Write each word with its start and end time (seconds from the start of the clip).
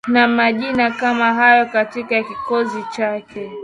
na 0.07 0.27
majina 0.27 0.91
kama 0.91 1.33
hayo 1.33 1.65
katika 1.65 2.23
kikosi 2.23 2.83
chake 2.95 3.51